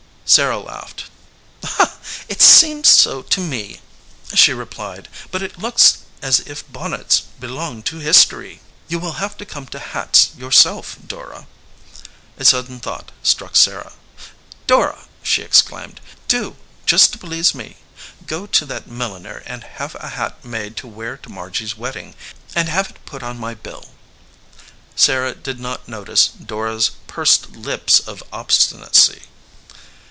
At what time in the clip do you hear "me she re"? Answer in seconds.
3.41-4.63